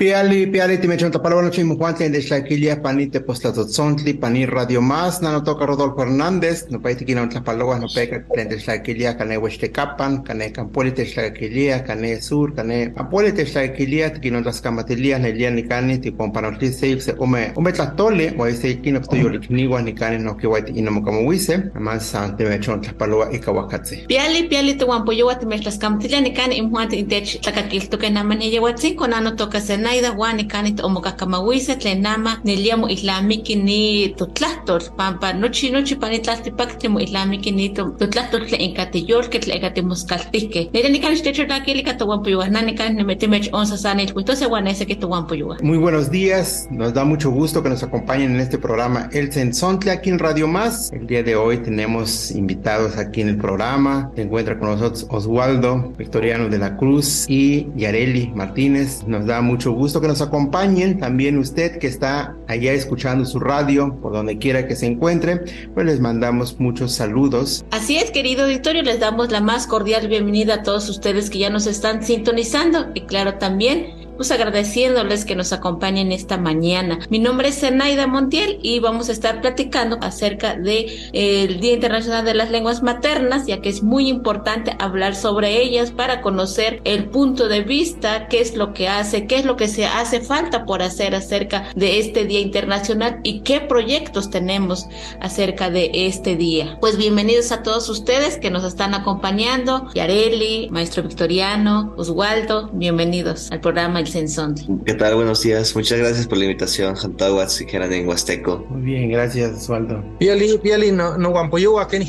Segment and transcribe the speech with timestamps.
[0.00, 0.78] Piali, piali,
[1.62, 7.28] mujuante de Shaquilia, panite postlatotzontli, pani radio más, nano toca Rodolfo Hernández, no paiti kina
[7.28, 14.10] tlapaloa, no peca, de Shaquilia, cane huestecapan, cane campolite Shaquilia, cane sur, cane ampolite Shaquilia,
[14.18, 18.80] kino las camatilia, nelia ni cani, ti companotli se se ome, ome tlatole, o ese
[18.80, 24.06] kino estoy olikniwa ni cani no que guaiti ino mocamuise, más timechon tapaloa y kawakatse.
[24.08, 28.60] Piali, piali, te guampoyoa, timech las camatilia, ni cani, imjuante, intech, tlacakilto, que naman, ella
[28.60, 30.14] huatzin, con ano toca sena, naida
[30.46, 30.80] kanit
[45.60, 49.90] Muy buenos días, nos da mucho gusto que nos acompañen en este programa El Sensontle
[49.90, 50.92] aquí en Radio Más.
[50.92, 54.12] El día de hoy tenemos invitados aquí en el programa.
[54.14, 59.02] Se encuentra con nosotros Oswaldo Victoriano de la Cruz y Yareli Martínez.
[59.06, 60.98] Nos da mucho gusto que nos acompañen.
[60.98, 65.40] También usted que está allá escuchando su radio, por donde quiera que se encuentre,
[65.74, 67.64] pues les mandamos muchos saludos.
[67.70, 71.50] Así es, querido auditorio, les damos la más cordial bienvenida a todos ustedes que ya
[71.50, 76.98] nos están sintonizando y claro también pues agradeciéndoles que nos acompañen esta mañana.
[77.08, 82.26] Mi nombre es Zenaida Montiel y vamos a estar platicando acerca de eh, Día Internacional
[82.26, 87.06] de las Lenguas Maternas, ya que es muy importante hablar sobre ellas para conocer el
[87.06, 90.66] punto de vista, qué es lo que hace, qué es lo que se hace falta
[90.66, 94.84] por hacer acerca de este Día Internacional y qué proyectos tenemos
[95.22, 96.76] acerca de este día.
[96.78, 103.60] Pues bienvenidos a todos ustedes que nos están acompañando, Yareli, Maestro Victoriano, Oswaldo, bienvenidos al
[103.60, 104.62] programa Sensonte.
[104.84, 105.14] ¿Qué tal?
[105.14, 105.74] Buenos días.
[105.74, 108.66] Muchas gracias por la invitación, Jantahuatz y Geran en Huasteco.
[108.68, 110.02] Muy bien, gracias Oswaldo.
[110.18, 112.02] Piali, Piali, no, no guampoyoa, ken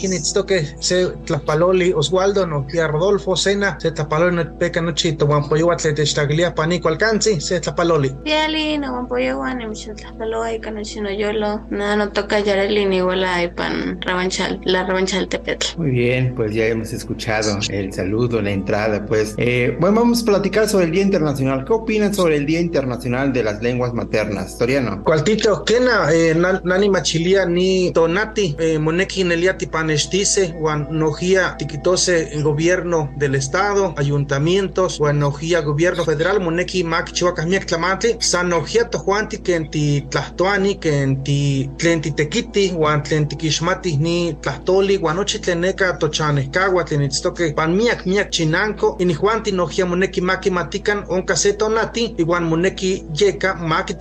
[0.48, 5.78] que se tlapaloli, Oswaldo, no pia Rodolfo, Sena, se tlapaloli, no peca no chito, guampoyoa,
[5.78, 8.10] tletechtagilia, panico alcance, se tlapaloli.
[8.24, 13.44] Piali, no guampoyoa, ni michon tlapaloa, y canochino yolo, nada no toca yareli ni iguala,
[13.44, 15.78] y pan rabanchal, la rabanchal tepetl.
[15.78, 19.36] Muy bien, pues ya hemos escuchado el saludo, la entrada, pues.
[19.38, 21.66] Eh, bueno, vamos a platicar sobre el Día Internacional.
[21.66, 24.58] ¿Qué opinan sobre el Día Internacional de las Lenguas Maternas?
[24.58, 25.04] Toriano.
[25.04, 32.30] Cualtito, kena, eh, nan- nani machilia ni tonati, eh, moneki neliati panestice, guan nojía tiquitose
[32.34, 38.48] el gobierno del estado, ayuntamientos, guan nojía gobierno federal, moneki mak chihuacas miak tlamantli, san
[38.50, 44.34] nojía tojuanti ken ti tlahtoani, ken ti tlen ti tequiti, guan tlen ti kixmati ni
[44.42, 50.50] tlahtoli, guan nochi tleneka tochanehkagua, tlen itztoque pan miak miak chinanco, inijuanti nojía moneki maki
[50.52, 51.36] matikan onka
[51.82, 53.96] se tonati, iguan moneki yeka maki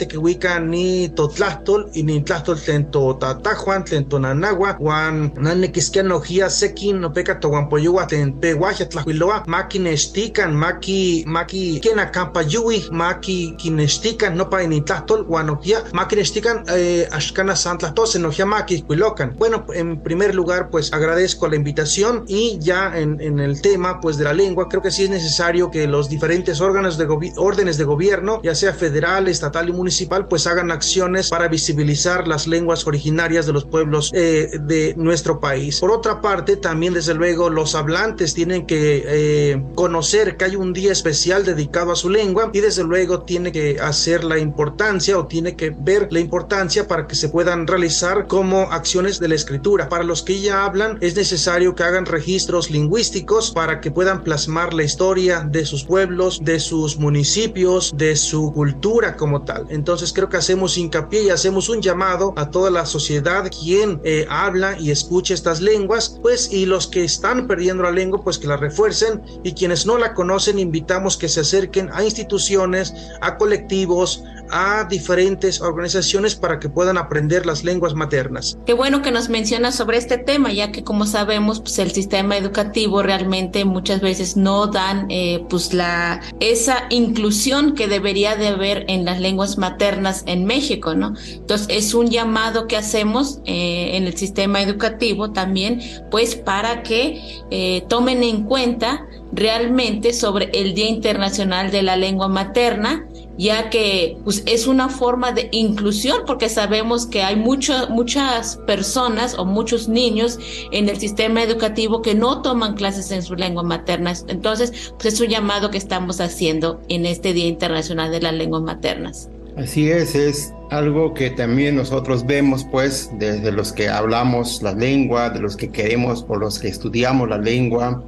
[0.62, 7.10] ni totlahtol, y ni tlahtol tlen tatajuan, tlen to nanagua, guan nanekiskia nojía sekin no
[7.12, 14.36] peka to guampoyua tlen pehuaja tlahuiloa, maki nestikan, maki, maki kien acampa yui, maki kinestikan,
[14.36, 19.34] no pa ni tlahtol, guan nojía, maki nestikan, eh, ashkana san tlahtose, nojía maki huilocan.
[19.38, 24.16] Bueno, en primer lugar, pues agradezco la invitación y ya en, en el tema, pues
[24.16, 27.76] de la lengua, creo que sí es necesario que los diferentes órganos de gobi- órdenes
[27.76, 32.86] de gobierno, ya sea federal, estatal y municipal, pues hagan acciones para visibilizar las lenguas
[32.86, 35.78] originarias de los pueblos eh, de nuestro país.
[35.78, 40.72] Por otra parte, también desde luego los hablantes tienen que eh, conocer que hay un
[40.72, 45.26] día especial dedicado a su lengua y desde luego tiene que hacer la importancia o
[45.26, 49.90] tiene que ver la importancia para que se puedan realizar como acciones de la escritura.
[49.90, 54.72] Para los que ya hablan es necesario que hagan registros lingüísticos para que puedan plasmar
[54.72, 57.49] la historia de sus pueblos, de sus municipios,
[57.94, 59.66] de su cultura como tal.
[59.70, 64.26] Entonces creo que hacemos hincapié y hacemos un llamado a toda la sociedad quien eh,
[64.28, 68.46] habla y escucha estas lenguas, pues y los que están perdiendo la lengua, pues que
[68.46, 74.22] la refuercen y quienes no la conocen invitamos que se acerquen a instituciones, a colectivos,
[74.52, 78.58] a diferentes organizaciones para que puedan aprender las lenguas maternas.
[78.66, 82.36] Qué bueno que nos mencionas sobre este tema, ya que como sabemos, pues el sistema
[82.36, 88.84] educativo realmente muchas veces no dan eh, pues la esa inclusión que debería de haber
[88.88, 91.14] en las lenguas maternas en México, ¿no?
[91.32, 95.80] Entonces es un llamado que hacemos eh, en el sistema educativo también,
[96.10, 102.28] pues para que eh, tomen en cuenta realmente sobre el Día Internacional de la Lengua
[102.28, 103.06] Materna,
[103.38, 109.38] ya que pues, es una forma de inclusión, porque sabemos que hay mucho, muchas personas
[109.38, 110.38] o muchos niños
[110.72, 114.12] en el sistema educativo que no toman clases en su lengua materna.
[114.28, 118.62] Entonces, pues es un llamado que estamos haciendo en este Día Internacional de las Lenguas
[118.62, 119.30] Maternas.
[119.56, 125.30] Así es, es algo que también nosotros vemos, pues, desde los que hablamos la lengua,
[125.30, 128.02] de los que queremos o los que estudiamos la lengua,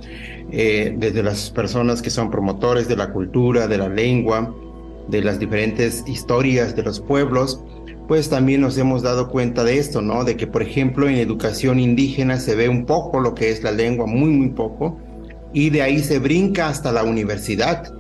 [0.55, 4.55] eh, desde las personas que son promotores de la cultura, de la lengua,
[5.09, 7.65] de las diferentes historias de los pueblos,
[8.07, 10.25] pues también nos hemos dado cuenta de esto, ¿no?
[10.25, 13.73] De que, por ejemplo, en educación indígena se ve un poco lo que es la
[13.73, 14.99] lengua, muy, muy poco,
[15.55, 17.91] y de ahí se brinca hasta la universidad.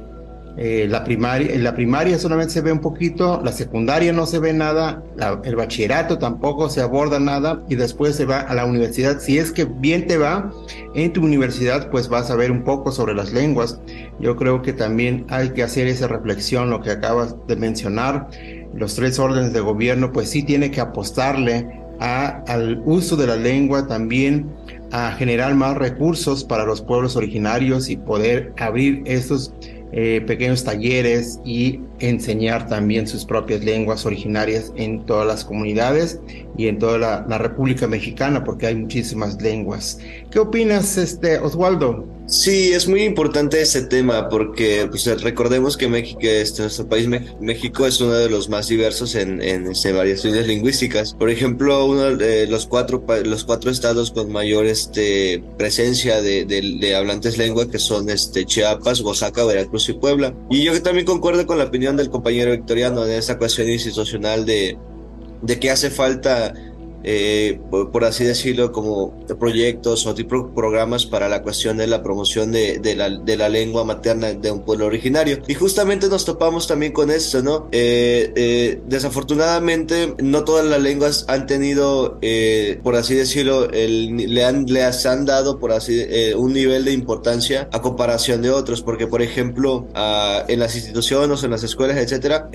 [0.58, 4.38] Eh, la primaria, en la primaria solamente se ve un poquito, la secundaria no se
[4.38, 5.02] ve nada,
[5.44, 9.20] el bachillerato tampoco se aborda nada y después se va a la universidad.
[9.20, 10.52] Si es que bien te va
[10.94, 13.80] en tu universidad, pues vas a ver un poco sobre las lenguas.
[14.20, 18.28] Yo creo que también hay que hacer esa reflexión, lo que acabas de mencionar.
[18.74, 23.86] Los tres órdenes de gobierno, pues sí tiene que apostarle al uso de la lengua
[23.86, 24.50] también
[24.90, 29.54] a generar más recursos para los pueblos originarios y poder abrir estos
[29.92, 36.20] eh, pequeños talleres y enseñar también sus propias lenguas originarias en todas las comunidades
[36.56, 39.98] y en toda la, República Mexicana, porque hay muchísimas lenguas.
[40.30, 42.06] ¿Qué opinas, este, Oswaldo?
[42.26, 47.06] Sí, es muy importante ese tema porque pues, recordemos que México, este, nuestro país
[47.40, 51.14] México es uno de los más diversos en, en este, variaciones lingüísticas.
[51.14, 56.94] Por ejemplo, uno de los cuatro, los cuatro estados con mayor este, presencia de, de,
[56.94, 60.34] hablantes lengua que son este, Chiapas, Oaxaca, Veracruz y Puebla.
[60.48, 64.78] Y yo también concuerdo con la opinión del compañero Victoriano en esa cuestión institucional de,
[65.42, 66.54] de que hace falta
[67.04, 72.52] eh, por, así decirlo, como proyectos o tipo programas para la cuestión de la promoción
[72.52, 75.38] de, de, la, de, la, lengua materna de un pueblo originario.
[75.46, 77.68] Y justamente nos topamos también con esto, ¿no?
[77.72, 82.18] Eh, eh, desafortunadamente, no todas las lenguas han tenido,
[82.82, 86.04] por así decirlo, el, le, han, les han dado, por así,
[86.36, 89.86] un nivel de importancia a comparación de otros, porque, por ejemplo,
[90.48, 92.48] en las instituciones, en las escuelas, etcétera,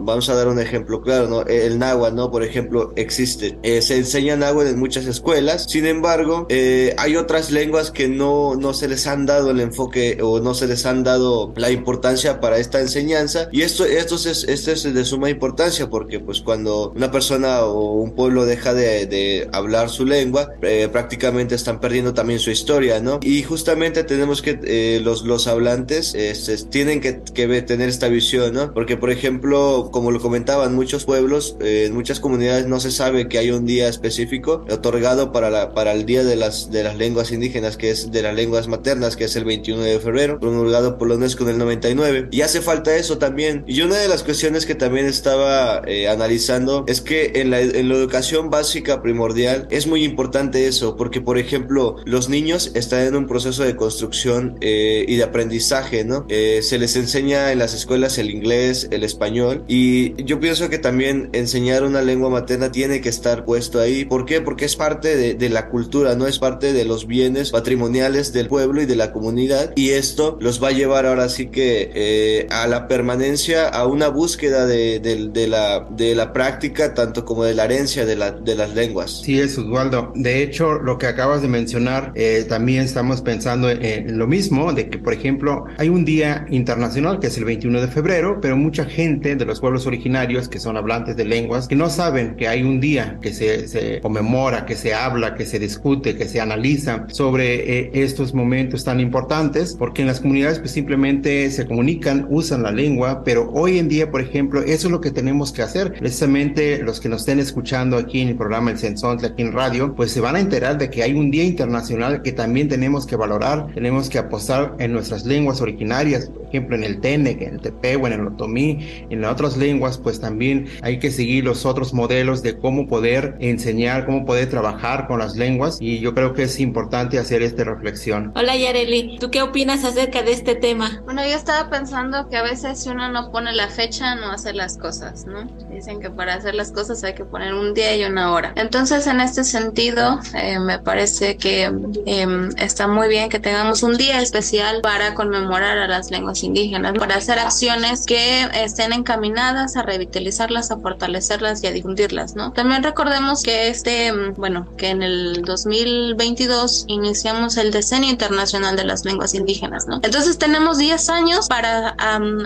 [0.00, 1.42] vamos a dar un ejemplo claro, ¿no?
[1.42, 2.30] El náhuatl, ¿no?
[2.30, 3.58] Por ejemplo, existe.
[3.88, 5.64] Se enseña náhuatl en muchas escuelas.
[5.66, 10.18] Sin embargo, eh, hay otras lenguas que no, no se les han dado el enfoque
[10.20, 13.48] o no se les han dado la importancia para esta enseñanza.
[13.50, 17.94] Y esto, esto, es, esto es de suma importancia porque pues cuando una persona o
[17.94, 23.00] un pueblo deja de, de hablar su lengua, eh, prácticamente están perdiendo también su historia,
[23.00, 23.20] ¿no?
[23.22, 28.52] Y justamente tenemos que, eh, los, los hablantes este, tienen que, que, tener esta visión,
[28.52, 28.74] ¿no?
[28.74, 33.38] Porque, por ejemplo, como lo comentaban, muchos pueblos, en muchas comunidades no se sabe que
[33.38, 37.30] hay un día específico otorgado para, la, para el Día de las, de las Lenguas
[37.30, 41.08] Indígenas, que es de las lenguas maternas, que es el 21 de febrero, promulgado por
[41.08, 42.28] la UNESCO en el 99.
[42.32, 43.64] Y hace falta eso también.
[43.66, 47.88] Y una de las cuestiones que también estaba eh, analizando es que en la, en
[47.88, 53.14] la educación básica primordial es muy importante eso, porque por ejemplo, los niños están en
[53.14, 56.24] un proceso de construcción eh, y de aprendizaje, ¿no?
[56.28, 60.78] Eh, se les enseña en las escuelas el inglés, el español, y yo pienso que
[60.78, 64.04] también enseñar una lengua materna tiene que estar puesto ahí.
[64.04, 64.40] ¿Por qué?
[64.40, 68.82] Porque es parte de, la cultura, no es parte de los bienes patrimoniales del pueblo
[68.82, 69.72] y de la comunidad.
[69.76, 74.08] Y esto los va a llevar ahora sí que eh, a la permanencia, a una
[74.08, 75.00] búsqueda de,
[75.48, 79.22] la, de la práctica, tanto como de la herencia de, la, de las lenguas.
[79.22, 80.12] Sí, es Oswaldo.
[80.14, 84.88] De hecho, lo que acabas de mencionar, eh, también estamos pensando en, lo mismo, de
[84.88, 88.84] que, por ejemplo, hay un día internacional que es el 21 de febrero, pero mucha
[88.84, 92.62] gente de los pueblos originarios que son hablantes de lenguas que no saben que hay
[92.62, 97.06] un día que se se, conmemora, que se habla, que se discute, que se analiza
[97.08, 102.62] sobre eh, estos momentos tan importantes, porque en las comunidades pues simplemente se comunican, usan
[102.62, 105.94] la lengua, pero hoy en día, por ejemplo, eso es lo que tenemos que hacer.
[105.94, 109.94] Precisamente los que nos estén escuchando aquí en el programa El Sensón, aquí en radio,
[109.94, 113.16] pues se van a enterar de que hay un día internacional que también tenemos que
[113.16, 117.92] valorar, tenemos que apostar en nuestras lenguas originarias, ejemplo en el Tenec, en el Tepe,
[117.92, 122.42] en el Otomí, en las otras lenguas, pues también hay que seguir los otros modelos
[122.42, 126.60] de cómo poder enseñar, cómo poder trabajar con las lenguas y yo creo que es
[126.60, 128.32] importante hacer esta reflexión.
[128.34, 131.02] Hola Yareli, ¿tú qué opinas acerca de este tema?
[131.04, 134.52] Bueno, yo estaba pensando que a veces si uno no pone la fecha no hace
[134.52, 135.44] las cosas, ¿no?
[135.70, 138.52] Dicen que para hacer las cosas hay que poner un día y una hora.
[138.56, 141.70] Entonces en este sentido eh, me parece que
[142.06, 146.94] eh, está muy bien que tengamos un día especial para conmemorar a las lenguas indígenas,
[146.98, 152.52] para hacer acciones que estén encaminadas a revitalizarlas, a fortalecerlas y a difundirlas, ¿no?
[152.52, 159.04] También recordemos que este, bueno, que en el 2022 iniciamos el Decenio Internacional de las
[159.04, 160.00] Lenguas Indígenas, ¿no?
[160.02, 161.94] Entonces tenemos 10 años para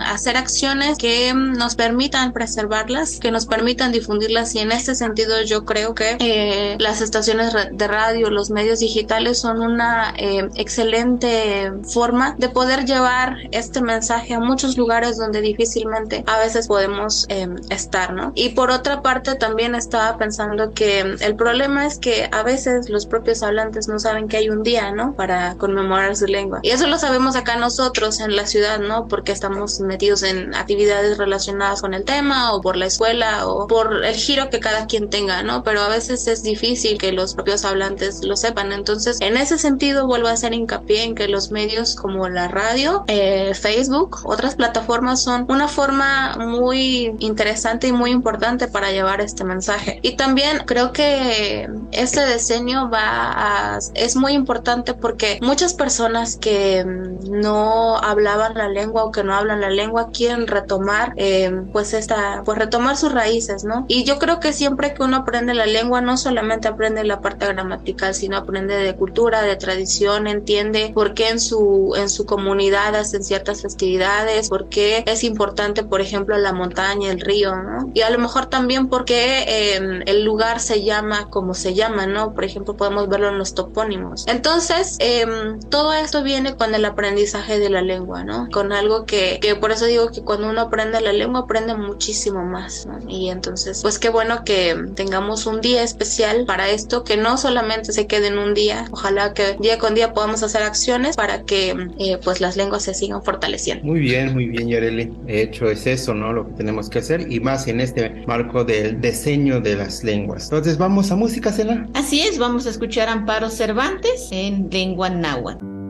[0.05, 5.65] hacer acciones que nos permitan preservarlas, que nos permitan difundirlas y en este sentido yo
[5.65, 12.35] creo que eh, las estaciones de radio, los medios digitales son una eh, excelente forma
[12.37, 18.13] de poder llevar este mensaje a muchos lugares donde difícilmente a veces podemos em, estar,
[18.13, 18.31] ¿no?
[18.35, 23.05] Y por otra parte también estaba pensando que el problema es que a veces los
[23.05, 25.13] propios hablantes no saben que hay un día, ¿no?
[25.13, 26.59] Para conmemorar su lengua.
[26.63, 29.07] Y eso lo sabemos acá nosotros en la ciudad, ¿no?
[29.07, 34.03] Porque estamos metidos en actividades relacionadas con el tema o por la escuela o por
[34.03, 35.63] el giro que cada quien tenga, ¿no?
[35.63, 38.71] Pero a veces es difícil que los propios hablantes lo sepan.
[38.71, 43.03] Entonces, en ese sentido, vuelvo a hacer hincapié en que los medios como la radio,
[43.07, 49.43] eh, Facebook, otras plataformas son una forma muy interesante y muy importante para llevar este
[49.43, 49.99] mensaje.
[50.01, 56.83] Y también creo que este diseño va a, es muy importante porque muchas personas que
[56.85, 62.41] no hablaban la lengua o que no hablan la lengua quieren retomar eh, pues esta
[62.45, 66.01] pues retomar sus raíces no y yo creo que siempre que uno aprende la lengua
[66.01, 71.29] no solamente aprende la parte gramatical sino aprende de cultura de tradición entiende por qué
[71.29, 76.53] en su en su comunidad hacen ciertas festividades por qué es importante por ejemplo la
[76.53, 81.29] montaña el río no y a lo mejor también porque eh, el lugar se llama
[81.29, 84.25] como se llama no por ejemplo podemos verlo en los topónimos.
[84.27, 85.25] Entonces eh,
[85.69, 89.71] todo esto viene con el aprendizaje de la lengua no con algo que, que por
[89.71, 92.99] eso digo que cuando uno aprende la lengua aprende muchísimo más ¿no?
[93.07, 97.93] y entonces pues qué bueno que tengamos un día especial para esto que no solamente
[97.93, 101.75] se quede en un día ojalá que día con día podamos hacer acciones para que
[101.99, 103.85] eh, pues las lenguas se sigan fortaleciendo.
[103.85, 105.13] Muy bien muy bien Yareli.
[105.25, 108.63] De hecho es eso no lo que tenemos que hacer y más en este marco
[108.63, 111.87] del diseño de las lenguas entonces vamos a música Cela.
[111.93, 115.82] Así es vamos a escuchar Amparo Cervantes en lengua náhuatl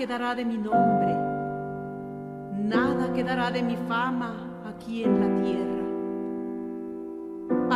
[0.00, 1.14] quedará de mi nombre,
[2.56, 5.84] nada quedará de mi fama aquí en la tierra.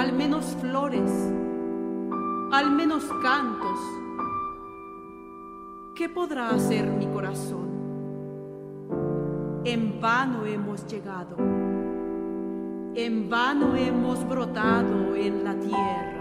[0.01, 1.13] Al menos flores,
[2.51, 3.79] al menos cantos.
[5.95, 7.69] ¿Qué podrá hacer mi corazón?
[9.67, 11.37] En vano hemos llegado,
[12.95, 16.14] en vano hemos brotado en la tierra.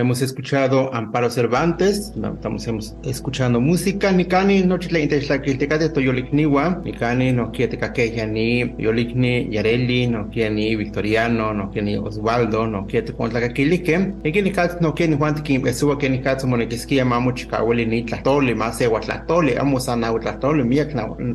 [0.00, 7.52] Hemos escuchado Amparo Cervantes, estamos hemos escuchando música, Nikani, noche la intexlaquiltecate toyolikniwa, Nikani, no
[7.52, 13.40] quiere caqueja ni Yolikni, Yareli, no ni Victoriano, no ni Osvaldo, no quiere con la
[13.40, 18.02] caquilique, y que Nikat no quiere Juan Tikim, esuwa que Nikat monekiskia mamu chikaweli ni
[18.02, 20.20] tlatole, más ewa tlatole, amos ana na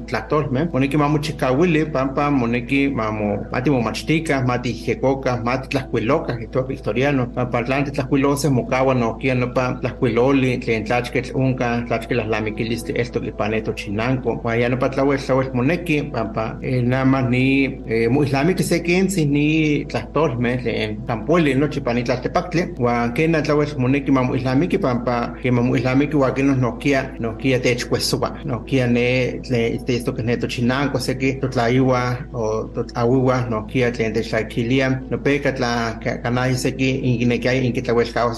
[0.06, 6.64] tlatole, me, moneki mamu chikaweli, pampa, moneki mamu, mati momachtica, mati jecoca, mati tlacuiloca, esto
[6.64, 11.68] Victoriano, pampa atlante tlacuiloca, entonces mocawa no quién no pa las cuiloli tlen tlachke unka
[11.88, 14.30] tlachke las lamiquilis esto paneto chinanco
[14.62, 17.68] ya no pa tlawel tlawel moneki pampa nada más ni
[18.10, 23.42] mu islámico se quien si ni tlastolme en campueli no chipani tlaltepactle wa que na
[23.42, 27.60] tlawel moneki mamu islámico pampa que mamu islámico wa que nos no kia no kia
[27.60, 29.42] tech cuesuba no kia ne
[29.88, 32.02] esto que neto chinanco se que to tlaiwa
[32.34, 37.50] o to awiwa no kia tlen techlaquilia no peca tla canai se que ingine que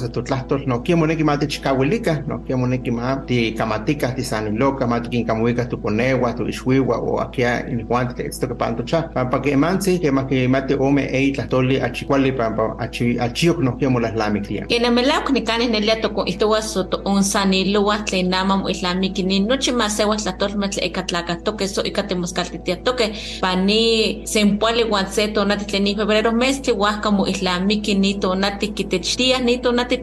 [0.08, 2.92] hay in que tlawel causa tu tlastos no quiero moneki mate chicahuilica no quiero moneki
[2.92, 7.86] ma ti camaticas ti saniloca mate quien camuica tu conegua tu ixhuihua o aquí en
[7.86, 11.80] guante esto que panto cha para que mansi que más que mate ome e tlastoli
[11.80, 15.76] a chicuali para a chioc no quiero las lamiclia en el melao ni canes en
[15.76, 20.06] el yato con esto was soto un sanilua tlenama mu islamiki ni noche más se
[20.06, 25.96] was la torme tle ekatlaca toque so ikate muscaltitia toque pani sempuali guanceto nati tleni
[25.96, 28.36] febrero mes tli huasca mu islamiki ni to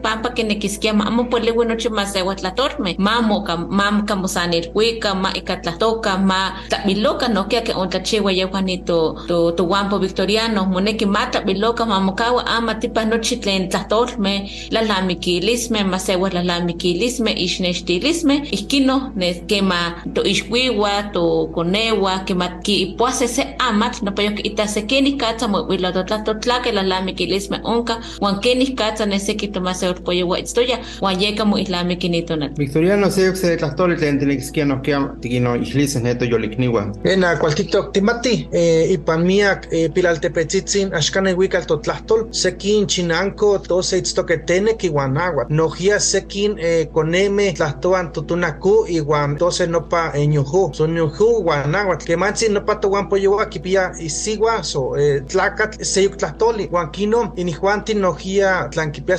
[0.01, 2.95] pampa que nekiskia mamo pole bueno che más agua tlatorme.
[2.97, 8.47] Mamo ka mam ka musanir huica ma ikatlatoka ma tabiloka no que on tlachewa ya
[8.47, 10.65] juanito to to guampo victoriano.
[10.65, 14.49] Moneki ma tabiloka mamo kawa ama tipa noche tlen tlatorme.
[14.71, 22.47] La lamikilisme más agua la lamikilisme ishnestilisme iskino ne kema to ishwiwa to konewa kema
[22.63, 26.83] ki ipuase se amat no payo ita se keni katsa mo wilo to tlatotla la
[26.83, 29.61] lamikilisme onka wan keni katsa ne se kito
[29.93, 34.65] pollo wa istoya wan yeka mo islami kinito na Victoriano se se tlastoli tlen tinikiskia
[34.65, 41.27] no kia tikino ihlises neto yolikniwa Ena cualquier timati eh, ipan miak eh, pilaltepetzitzin axkan
[41.27, 48.85] ehuikal totlastol sekin chinanco tose itztoke tenek iwan agua nojia sekin eh, koneme tlastoan tutunaku
[48.89, 54.95] iwan tose nopa ñuju so ñuju iwan agua kemantzin nopa towan poyowa kipia isigua so
[54.97, 59.17] eh, tlakat seyuk tlastoli wan kino inijuantin nojia tlan kipia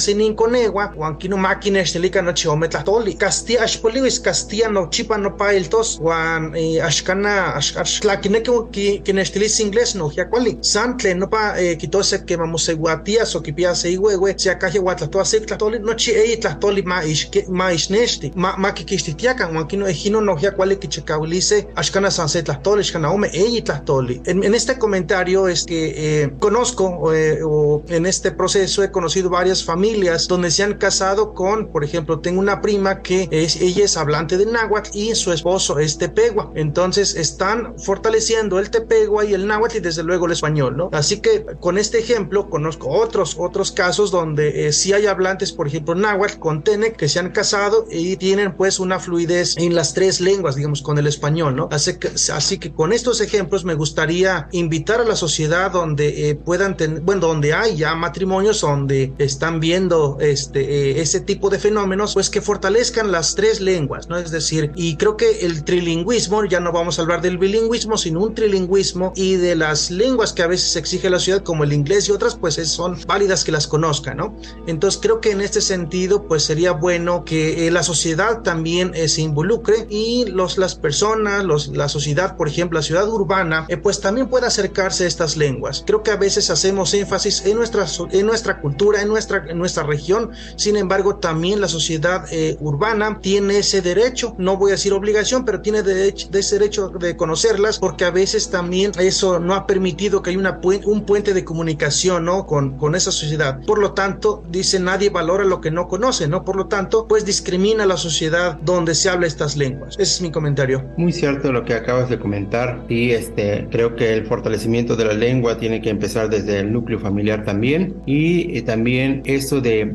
[0.56, 6.54] sinin konewa wan kino makinextelika nochi ome tlastoli kastia axpoliwis kastia nochipa nopa iltos wan
[6.56, 13.26] eh, axkana axtlakineki ki- kinextilis inglés nojia kuali san tlen nopa eh, kitose que mamoseuatia
[13.26, 17.70] so kipia se ihuehue si akaje huatlatoa se tlahtoli nochi eyi tlahtoli ma ixke- ma
[17.72, 23.10] ixnexti ma ma kikixtihtiakan wan kino ejino nojia kuali kichekawilise axkana san se tlahtoli axkana
[23.10, 28.30] ome eyi tlahtoli en, en este comentario es que eh, conozco eh, o en este
[28.30, 32.60] proceso he conocido varias familias familias donde se han casado con, por ejemplo, tengo una
[32.60, 36.52] prima que es, ella es hablante de náhuatl y su esposo es tepegua.
[36.54, 40.90] Entonces están fortaleciendo el tepegua y el náhuatl y desde luego el español, ¿no?
[40.92, 45.68] Así que con este ejemplo conozco otros, otros casos donde eh, sí hay hablantes, por
[45.68, 49.94] ejemplo, náhuatl con tenec que se han casado y tienen pues una fluidez en las
[49.94, 51.70] tres lenguas, digamos, con el español, ¿no?
[51.72, 56.34] Así que, así que con estos ejemplos me gustaría invitar a la sociedad donde eh,
[56.34, 61.58] puedan tener, bueno, donde hay ya matrimonios donde están viendo este, eh, ese tipo de
[61.58, 64.18] fenómenos, pues que fortalezcan las tres lenguas, ¿no?
[64.18, 68.22] Es decir, y creo que el trilingüismo, ya no vamos a hablar del bilingüismo, sino
[68.22, 72.08] un trilingüismo y de las lenguas que a veces exige la ciudad, como el inglés
[72.08, 74.36] y otras, pues son válidas que las conozcan, ¿no?
[74.66, 79.08] Entonces creo que en este sentido, pues sería bueno que eh, la sociedad también eh,
[79.08, 84.00] se involucre y los, las personas, los, la sociedad, por ejemplo, la ciudad urbana, pues
[84.00, 85.84] también pueda acercarse a estas lenguas.
[85.86, 89.82] Creo que a veces hacemos énfasis en nuestra, en nuestra cultura, en nuestra, en nuestra
[89.82, 90.15] región,
[90.56, 92.24] sin embargo, también la sociedad
[92.60, 97.16] urbana tiene ese derecho, no voy a decir obligación, pero tiene derecho, ese derecho de
[97.16, 101.44] conocerlas porque a veces también eso no ha permitido que haya una, un puente de
[101.44, 102.46] comunicación ¿no?
[102.46, 103.60] con, con esa sociedad.
[103.66, 106.44] Por lo tanto, dice nadie valora lo que no conoce, ¿no?
[106.44, 109.94] Por lo tanto, pues discrimina a la sociedad donde se habla estas lenguas.
[109.94, 110.84] Ese es mi comentario.
[110.96, 115.12] Muy cierto lo que acabas de comentar y este, creo que el fortalecimiento de la
[115.12, 119.94] lengua tiene que empezar desde el núcleo familiar también y, y también esto de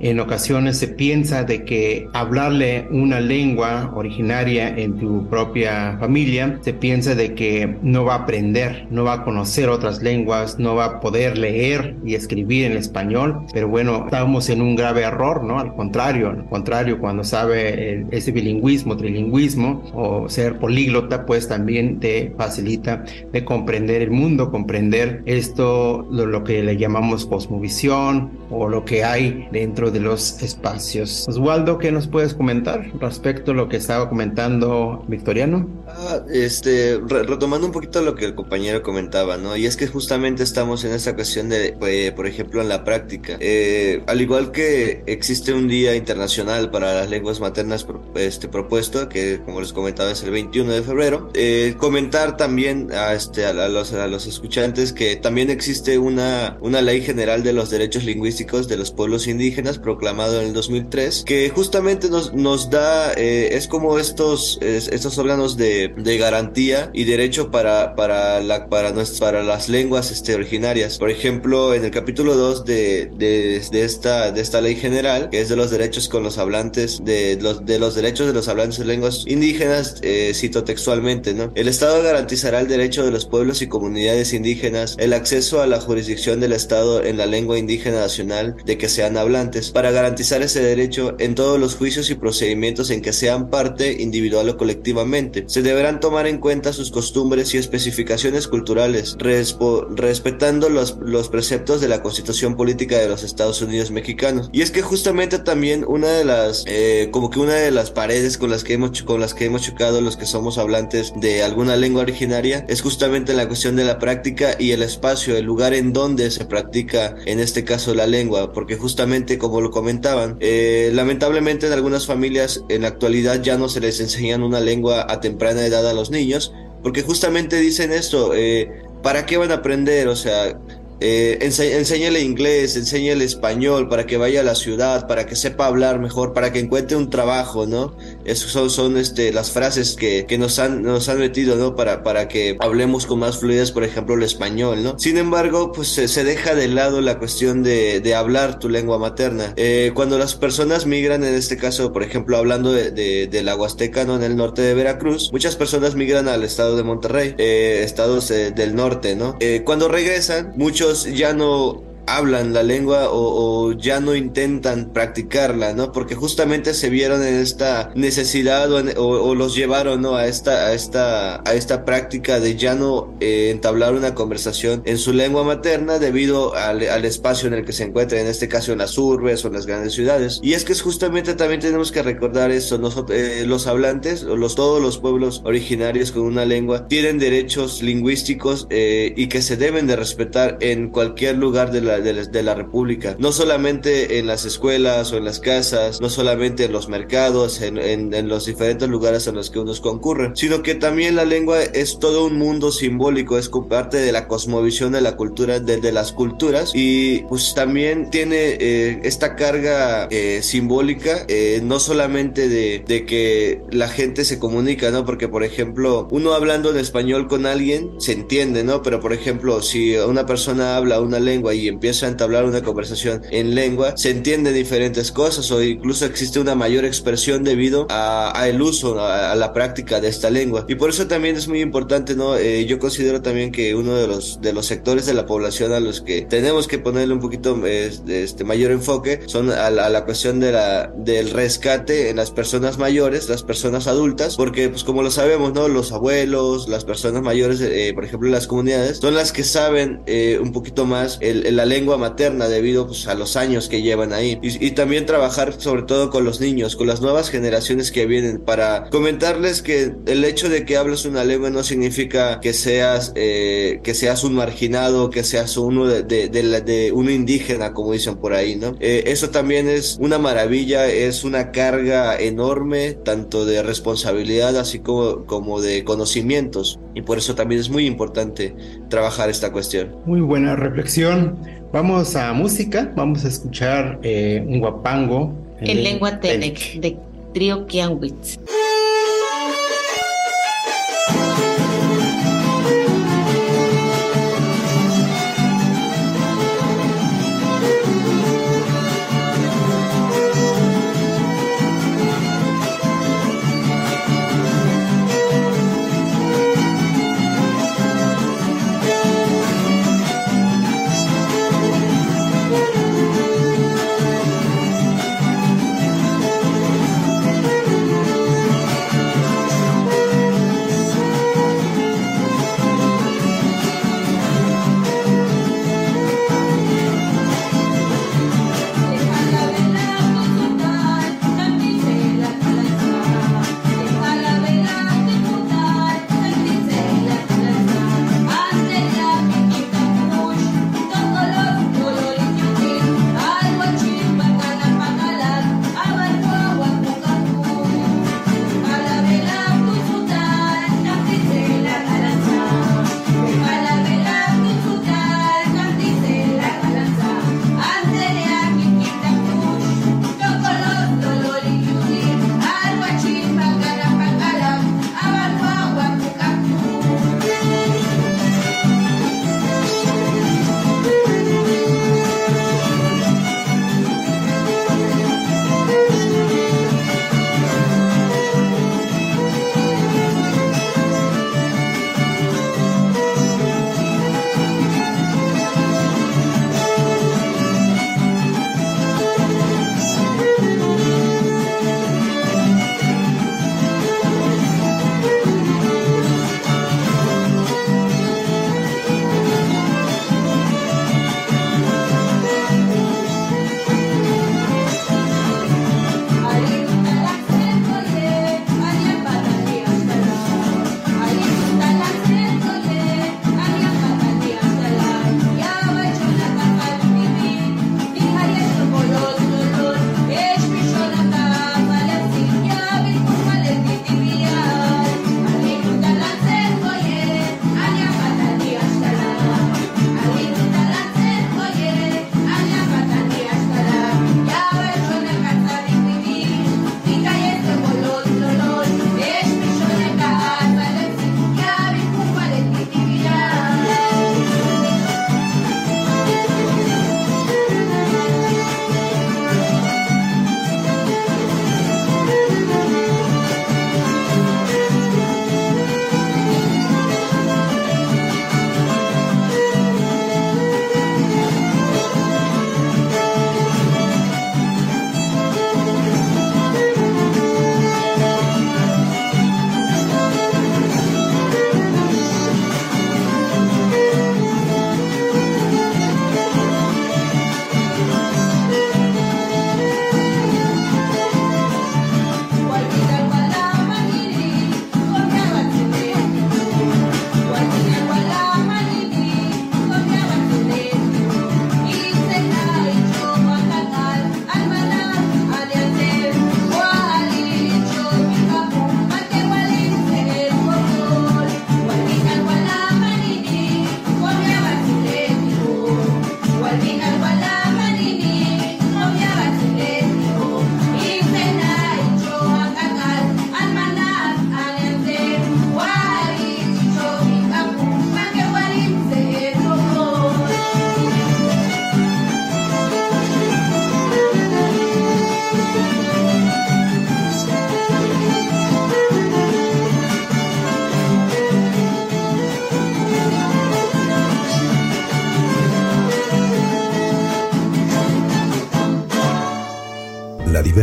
[0.00, 6.72] en ocasiones se piensa de que hablarle una lengua originaria en tu propia familia, se
[6.74, 10.84] piensa de que no va a aprender, no va a conocer otras lenguas, no va
[10.84, 15.58] a poder leer y escribir en español, pero bueno, estamos en un grave error, ¿no?
[15.58, 22.34] Al contrario, al contrario, cuando sabe ese bilingüismo, trilingüismo o ser políglota, pues también te
[22.36, 28.84] facilita de comprender el mundo, comprender esto, lo, lo que le llamamos cosmovisión o lo
[28.84, 31.26] que hay dentro de los espacios.
[31.28, 35.68] Oswaldo, ¿qué nos puedes comentar respecto a lo que estaba comentando Victoriano?
[35.88, 39.56] Ah, este, retomando un poquito lo que el compañero comentaba, ¿no?
[39.56, 43.36] Y es que justamente estamos en esta cuestión de, eh, por ejemplo, en la práctica.
[43.40, 49.40] Eh, al igual que existe un día internacional para las lenguas maternas este, propuesto, que
[49.44, 53.92] como les comentaba es el 21 de febrero, eh, comentar también a, este, a, los,
[53.92, 58.76] a los escuchantes que también existe una, una ley general de los derechos lingüísticos de
[58.76, 64.58] los pueblos indígenas proclamado en el 2003, que justamente nos, nos da, es como estos,
[64.60, 70.10] estos órganos de de, garantía y derecho para, para, la, para, nuestras, para las lenguas
[70.10, 70.98] este, originarias.
[70.98, 75.40] Por ejemplo, en el capítulo 2 de, de, de, esta, de esta ley general, que
[75.40, 78.78] es de los derechos con los hablantes, de los, de los derechos de los hablantes
[78.78, 81.52] de lenguas indígenas, eh, cito textualmente, ¿no?
[81.54, 85.80] El Estado garantizará el derecho de los pueblos y comunidades indígenas el acceso a la
[85.80, 90.62] jurisdicción del Estado en la lengua indígena nacional de que sean hablantes, para garantizar ese
[90.62, 95.44] derecho en todos los juicios y procedimientos en que sean parte individual o colectivamente.
[95.46, 101.88] Se deberán tomar en cuenta sus costumbres y especificaciones culturales, respetando los, los preceptos de
[101.88, 104.50] la Constitución Política de los Estados Unidos Mexicanos.
[104.52, 108.38] Y es que justamente también una de las, eh, como que una de las paredes
[108.38, 111.76] con las que hemos, con las que hemos chocado los que somos hablantes de alguna
[111.76, 115.92] lengua originaria es justamente la cuestión de la práctica y el espacio, el lugar en
[115.92, 121.66] donde se practica, en este caso la lengua, porque justamente como lo comentaban, eh, lamentablemente
[121.66, 125.66] en algunas familias en la actualidad ya no se les enseñan una lengua a temprana
[125.66, 128.70] edad a los niños, porque justamente dicen esto, eh,
[129.02, 130.08] ¿para qué van a aprender?
[130.08, 130.58] O sea,
[131.00, 136.00] eh, enséñale inglés, enséñale español para que vaya a la ciudad, para que sepa hablar
[136.00, 137.96] mejor, para que encuentre un trabajo, ¿no?
[138.26, 141.76] Esas son, son este, las frases que, que, nos, han, nos han metido, ¿no?
[141.76, 144.98] Para, para que hablemos con más fluidez, por ejemplo, el español, ¿no?
[144.98, 149.52] Sin embargo, pues se, deja de lado la cuestión de, de hablar tu lengua materna.
[149.56, 154.04] Eh, cuando las personas migran, en este caso, por ejemplo, hablando de, de, la Huasteca,
[154.04, 154.16] ¿no?
[154.16, 158.74] En el norte de Veracruz, muchas personas migran al estado de Monterrey, eh, estados del
[158.74, 159.38] norte, ¿no?
[159.64, 165.92] cuando regresan, muchos ya no hablan la lengua o, ya no intentan practicarla, ¿no?
[165.92, 170.16] Porque justamente se vieron en esta necesidad o, los llevaron, ¿no?
[170.16, 174.98] A esta, a esta, a esta práctica de ya no eh, entablar una conversación en
[174.98, 178.78] su lengua materna debido al, espacio en el que se encuentra, en este caso en
[178.78, 180.40] las urbes o en las grandes ciudades.
[180.42, 184.54] Y es que es justamente también tenemos que recordar eso, nosotros, eh, los hablantes, los,
[184.54, 189.86] todos los pueblos originarios con una lengua tienen derechos lingüísticos eh, y que se deben
[189.86, 193.16] de respetar en cualquier lugar de la la, de, la, República.
[193.18, 197.78] No solamente en las escuelas o en las casas, no solamente en los mercados, en,
[197.78, 201.98] en, los diferentes lugares en los que uno concurre, sino que también la lengua es
[201.98, 206.72] todo un mundo simbólico, es parte de la cosmovisión de la cultura, de, las culturas
[206.74, 213.62] y pues también tiene eh, esta carga eh, simbólica, eh, no solamente de, de que
[213.70, 215.04] la gente se comunica, ¿no?
[215.04, 218.82] Porque por ejemplo, uno hablando en español con alguien se entiende, ¿no?
[218.82, 223.22] Pero por ejemplo, si una persona habla una lengua y empieza a entablar una conversación
[223.30, 228.60] en lengua, se entiende diferentes cosas o incluso existe una mayor expresión debido a, el
[228.60, 230.64] uso, a, la práctica de esta lengua.
[230.68, 232.36] Y por eso también es muy importante, ¿no?
[232.36, 235.80] Eh, yo considero también que uno de los, de los sectores de la población a
[235.80, 240.52] los que tenemos que ponerle un poquito este, mayor enfoque son a la, cuestión de
[240.52, 245.52] la, del rescate en las personas mayores, las personas adultas, porque pues como lo sabemos,
[245.52, 245.68] ¿no?
[245.68, 250.38] Los abuelos, las personas mayores, eh, por ejemplo, las comunidades, son las que saben eh,
[250.40, 254.38] un poquito más el, la lengua materna debido pues, a los años que llevan ahí.
[254.42, 258.40] Y, y, también trabajar sobre todo con los niños, con las nuevas generaciones que vienen,
[258.40, 263.80] para comentarles que el hecho de que hablas una lengua no significa que seas, eh,
[263.82, 268.32] que seas un marginado, que seas uno de, de, de, uno indígena, como dicen por
[268.32, 268.76] ahí, ¿no?
[268.80, 275.26] Eh, eso también es una maravilla, es una carga enorme, tanto de responsabilidad así como,
[275.26, 276.78] como de conocimientos.
[276.94, 278.54] Y por eso también es muy importante
[278.88, 279.94] trabajar esta cuestión.
[280.06, 281.38] Muy buena reflexión.
[281.72, 285.34] Vamos a música, vamos a escuchar eh, un guapango.
[285.60, 286.96] En, lengua Tenec, de
[287.34, 288.38] Trio Kianwitz.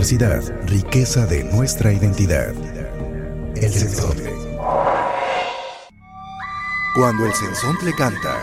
[0.04, 2.54] Diversidad, riqueza de nuestra identidad.
[3.56, 4.34] El sensontle.
[6.94, 8.42] Cuando el sensontle canta,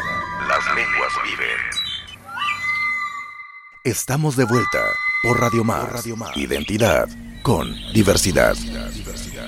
[0.49, 1.59] las lenguas viven.
[3.85, 4.79] Estamos de vuelta
[5.23, 6.07] por Radio Más.
[6.35, 7.11] Identidad
[7.43, 8.57] con diversidad.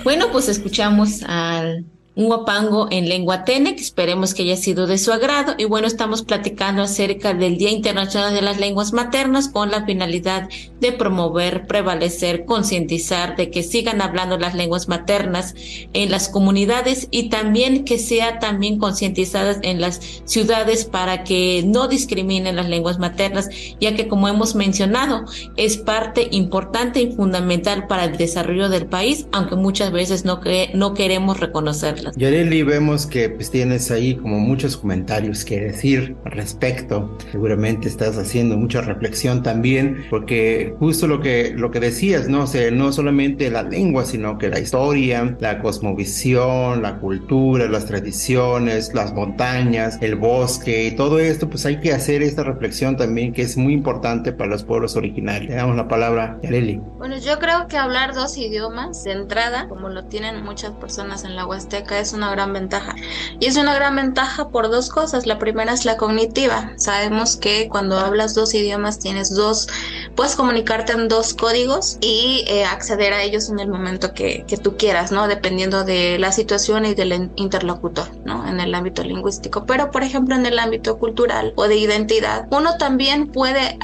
[0.05, 4.99] Bueno, pues escuchamos al un guapango en lengua tene, que esperemos que haya sido de
[4.99, 5.55] su agrado.
[5.57, 10.49] Y bueno, estamos platicando acerca del Día Internacional de las Lenguas Maternas con la finalidad
[10.81, 15.55] de promover, prevalecer, concientizar de que sigan hablando las lenguas maternas
[15.93, 21.89] en las comunidades y también que sea también concientizadas en las ciudades para que no
[21.89, 23.49] discriminen las lenguas maternas,
[23.81, 25.25] ya que como hemos mencionado,
[25.57, 30.41] es parte importante y fundamental para el desarrollo del país, aunque muchas veces no,
[30.75, 32.02] no queremos reconocerlo.
[32.17, 37.17] Yareli, vemos que pues tienes ahí como muchos comentarios que decir al respecto.
[37.31, 42.45] Seguramente estás haciendo mucha reflexión también, porque justo lo que, lo que decías, ¿no?
[42.45, 47.87] O sea, no solamente la lengua, sino que la historia, la cosmovisión, la cultura, las
[47.87, 53.33] tradiciones, las montañas, el bosque y todo esto, pues hay que hacer esta reflexión también
[53.33, 55.51] que es muy importante para los pueblos originarios.
[55.51, 56.81] Le damos la palabra a Yareli.
[56.99, 61.37] Bueno, yo creo que hablar dos idiomas de entrada, como lo tienen muchas personas en
[61.37, 62.95] la Huasteca, es una gran ventaja.
[63.41, 65.27] Y es una gran ventaja por dos cosas.
[65.27, 66.73] La primera es la cognitiva.
[66.77, 69.69] Sabemos que cuando hablas dos idiomas tienes dos,
[70.15, 74.57] puedes comunicarte en dos códigos y eh, acceder a ellos en el momento que, que,
[74.57, 75.29] tú quieras, ¿no?
[75.29, 78.47] Dependiendo de la situación y del interlocutor, ¿no?
[78.47, 79.65] En el ámbito lingüístico.
[79.67, 83.79] Pero, por ejemplo, en el ámbito cultural o de identidad, uno también puede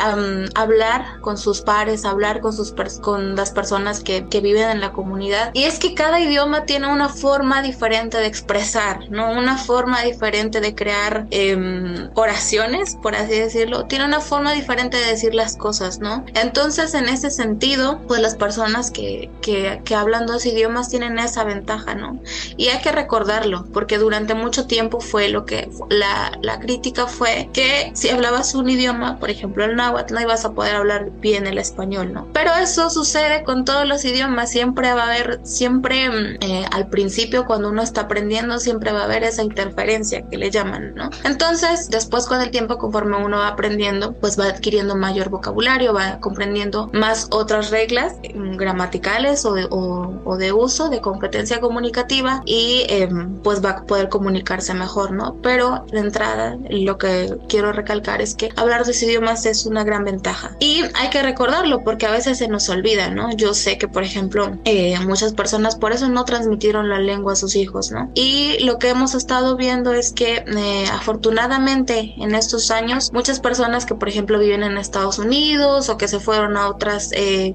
[0.54, 4.92] hablar con sus pares, hablar con, sus con las personas que, que viven en la
[4.92, 5.50] comunidad.
[5.54, 9.30] Y es que cada idioma tiene una forma diferente de expresar, ¿no?
[9.32, 13.86] Una forma diferente de crear em, oraciones, por así decirlo.
[13.86, 16.17] Tiene una forma diferente de decir las cosas, ¿no?
[16.34, 21.44] Entonces, en ese sentido, pues las personas que, que, que hablan dos idiomas tienen esa
[21.44, 22.20] ventaja, ¿no?
[22.56, 27.48] Y hay que recordarlo, porque durante mucho tiempo fue lo que la, la crítica fue
[27.52, 31.46] que si hablabas un idioma, por ejemplo el náhuatl, no ibas a poder hablar bien
[31.46, 32.28] el español, ¿no?
[32.32, 36.88] Pero eso sucede con todos los idiomas, siempre va a haber, siempre mm, eh, al
[36.88, 41.10] principio cuando uno está aprendiendo siempre va a haber esa interferencia que le llaman, ¿no?
[41.24, 46.07] Entonces, después con el tiempo, conforme uno va aprendiendo, pues va adquiriendo mayor vocabulario, va
[46.20, 52.84] comprendiendo más otras reglas mm, gramaticales o de, o, de uso, de competencia comunicativa y
[52.88, 55.36] em, pues va a poder comunicarse mejor, ¿no?
[55.42, 60.04] Pero de entrada, lo que quiero recalcar es que hablar dos idiomas es una gran
[60.04, 63.32] ventaja y hay que recordarlo porque a veces se nos olvida, ¿no?
[63.32, 67.36] Yo sé que, por ejemplo, eh, muchas personas por eso no transmitieron la lengua a
[67.36, 67.68] sus hijos
[68.14, 73.86] y lo que hemos estado viendo es que eh, afortunadamente en estos años muchas personas
[73.86, 77.54] que por ejemplo viven en Estados Unidos o que se fueron a otras eh,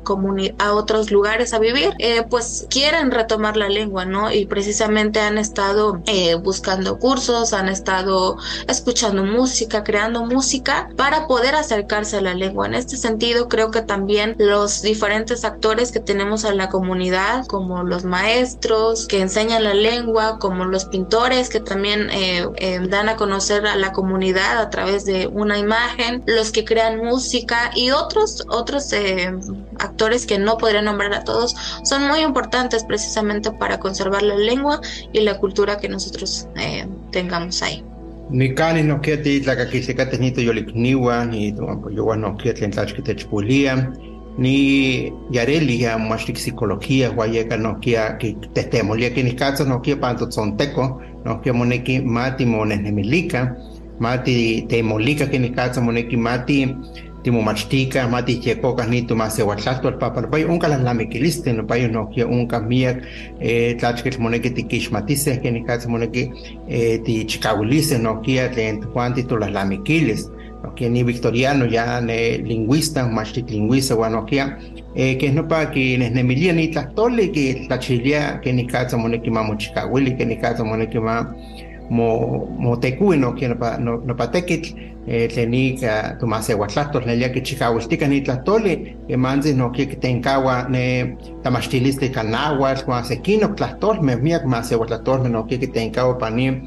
[0.60, 4.32] a otros lugares a vivir, eh, pues quieren retomar la lengua, ¿no?
[4.32, 6.02] Y precisamente han estado
[6.42, 12.68] buscando cursos, han estado escuchando música, creando música para poder acercarse a la lengua.
[12.68, 17.84] En este sentido, creo que también los diferentes actores que tenemos en la comunidad, como
[17.84, 23.16] los maestros que enseñan la lengua, como los pintores que también eh, eh, dan a
[23.16, 28.33] conocer a la comunidad a través de una imagen, los que crean música y otros,
[28.50, 29.32] otros eh,
[29.80, 34.82] actores que no podría nombrar a todos, son muy importantes precisamente para conservar la lengua
[35.12, 36.48] y la cultura que nosotros
[37.12, 37.84] tengamos ahí.
[38.30, 42.68] Ni cani no quiere la que se catenito yo le niwa ni yo no quiere
[42.68, 43.16] te
[44.38, 49.82] ni yareli ya mashtik psicología guayeka no kia que testemos ya que ni caso no
[49.82, 53.56] kia panto teco no kia moneki mati monesnemilika
[54.00, 56.76] mati temolika que ni caso moneki mati
[57.24, 60.30] timo machtika mati checoca ni tu más ewatlato al papa.
[60.30, 63.02] Pay unca las lamequiliste no payo no kia unca mía
[63.40, 64.54] eh tlachkel moneki
[65.88, 66.32] moneki
[66.68, 68.82] eh ti chicawilice no kia tlen
[69.40, 70.30] las lamequiles.
[70.78, 74.42] Que ni victoriano ya ne lingüista machtic lingüista bueno que
[74.96, 78.96] eh, que no para que ne nemilia ni tole que la chilia que ni casa
[78.96, 79.46] moneki ma
[79.92, 81.36] willy que ni casa moneki ma
[81.90, 84.76] mo mo tecu no que no no, no pa tekit
[85.08, 90.68] eh, teni ka tomase huatlatos ya que chicawiltica ni tole que manzi no que tenkawa
[90.70, 96.62] ne tamachtiliste kanahuatl kwa sekino tlatol me miak ma se huatlatos no que tenkawa pani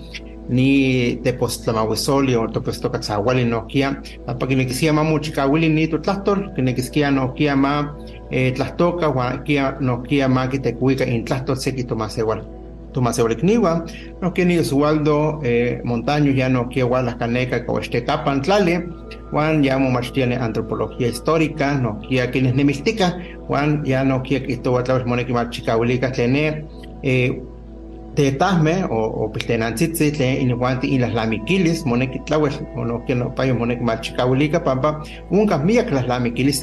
[0.48, 7.96] ni tepostlamauisoli o topestocatzawali nohkia apa kinekiskia ma mochikawili ni totlahtol kinekiskia nohkia ma
[8.30, 12.55] eh, tlahtoka huan kia nohkia ma kitekuika intlahtol seki tomasewal
[12.96, 13.84] Tomás Eurecniwa,
[14.22, 18.40] no que ni Oswaldo eh, Montaño ya no que igual las caneca que este capan
[18.40, 18.88] tlale,
[19.30, 19.78] Juan ya
[20.14, 23.18] tiene antropología histórica, no que quienes nemistica,
[23.48, 25.76] Juan ya no que que esto va a través moneki más chica
[26.14, 26.64] tener
[27.02, 27.42] eh,
[28.16, 33.34] te tasme o o piltenantzitzi tlen inihuanti in las lamiquilis moneki tlawel no que no
[33.34, 36.62] payo moneki machikawilika pampa unka miak las lamiquilis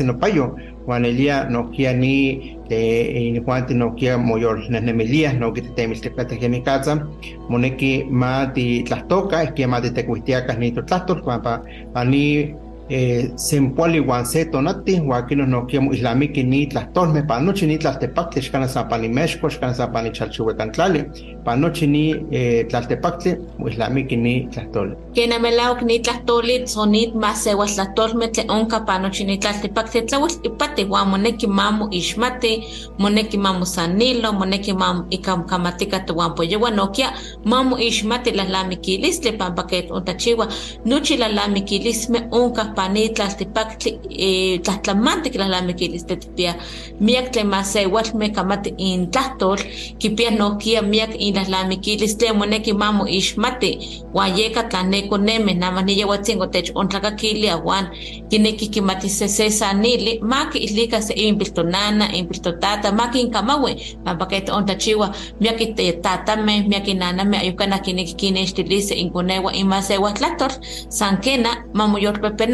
[0.88, 5.62] no payo Juan Elia no kia ni te inihuanti no kia moyor nesnemilia no que
[5.62, 7.08] te temis te plata gemikatza
[7.50, 11.62] moneki ma ti tlastoka es que ma ti tecuistiacas ni to tlastor pampa
[11.96, 12.56] ani
[12.90, 18.42] eh, sempuali wan se tonati huaquinos no quiemo islamiki ni tlastolme pa nochi ni tlaltepactli
[18.42, 21.04] xcana sapani México xcana sapani chalchihuecantlali
[21.46, 23.38] pa nochi ni eh, tlaltepactli
[23.70, 29.38] islamiki ni tlastoli Kena melauk ni tlastoli sonit sewa tlastolme tle onka pa nochi ni
[29.38, 32.64] tlaltepactli tlawil ipati huan moneki mamu ixmati
[32.98, 37.14] moneki mamu sanilo moneki mamu ikamkamatika tuwan poyewa nokia
[37.46, 40.48] mamu ixmati lalamikilistle pampa que ontachiwa
[40.86, 46.54] nochi lalamikilisme onka pani tlaltipactli eh, tlahtlamantli kilalamikilis tetipia
[47.00, 49.58] miak tlen masewalmeh kamati in tlahtol
[50.00, 53.72] kipia nohkia miak inlalamikilis tlen moneki mamo ixmati
[54.14, 57.90] uan yeka tlan nekonemeh namah niyeuatzin otech ontlakakilia uan
[58.30, 65.14] kineki kimati se se sanili ma kiilika se inpiltonana inpiltotata ma kinkamaui pampa ket ontlachiwa
[65.40, 65.60] miak
[66.02, 70.52] tatameh miak inanameh ayukanah kineki kinextilise inkonewa inmasewa tlahtol
[70.90, 71.66] san kena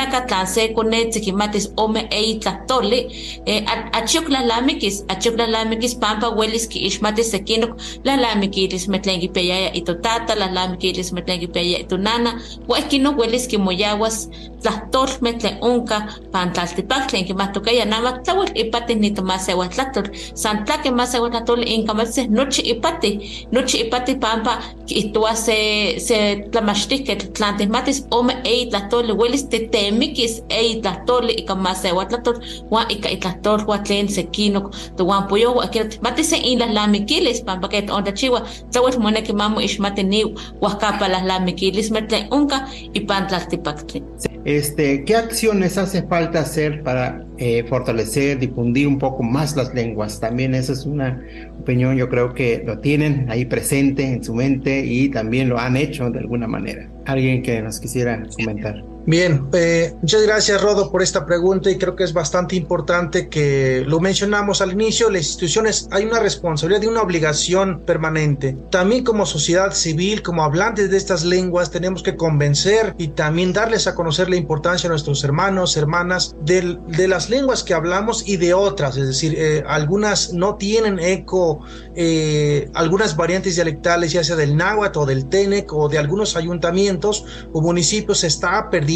[0.09, 3.07] mamoyolpepenaka tlan se konetzi kimatis ome eyi tlahtoli
[3.45, 11.39] eh, achiok lalamikis achiok lalamikis pampa welis kiixmatis sekinok lalamikilis metlen kipiayaya itotata lalamikilis metlen
[11.39, 14.29] kipiayaya itonana ua ihkinok welis kimoyawas
[14.61, 16.01] tlahtolmeh tlen onka
[16.31, 22.61] pan tlaltipak tlen kimahtokaya nama tlauel ipatih nitomasewa tlahtol san tlakeh masewa tlahtoli inkamatiseh nochi
[22.61, 23.15] ipatih
[23.51, 24.53] nochi ipatih pampa
[24.85, 25.57] kiihtowa se
[25.97, 26.17] se
[26.51, 32.37] tlamachtihketl tlan tihmatis ome eyi tlahtoli welis titemikis eyi tlahtoli ika masewa tlahtol
[32.71, 38.41] uan ika itlahtol uan tlen sekinok towan poyowa akira tihmati se inlalamikilis pampa ket ontachiwa
[38.71, 40.27] tlauel moneki mamo ixmati niw
[40.61, 42.57] uahkapa lahlamikilis tlen onka
[42.93, 44.03] ipan tlaltipaktli
[44.49, 50.19] Este, ¿Qué acciones hace falta hacer para eh, fortalecer, difundir un poco más las lenguas?
[50.19, 51.23] También esa es una
[51.59, 55.77] opinión, yo creo que lo tienen ahí presente en su mente y también lo han
[55.77, 56.89] hecho de alguna manera.
[57.05, 58.83] Alguien que nos quisiera comentar.
[59.05, 63.83] Bien, eh, muchas gracias Rodo por esta pregunta y creo que es bastante importante que
[63.87, 68.57] lo mencionamos al inicio, las instituciones hay una responsabilidad y una obligación permanente.
[68.69, 73.87] También como sociedad civil, como hablantes de estas lenguas, tenemos que convencer y también darles
[73.87, 78.37] a conocer la importancia a nuestros hermanos, hermanas, de, de las lenguas que hablamos y
[78.37, 81.61] de otras, es decir, eh, algunas no tienen eco,
[81.95, 87.25] eh, algunas variantes dialectales, ya sea del náhuatl o del tenec o de algunos ayuntamientos
[87.53, 88.88] o municipios, se está perdiendo